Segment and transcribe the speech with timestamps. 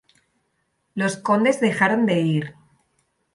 [0.95, 2.55] Los condes dejaron de ir.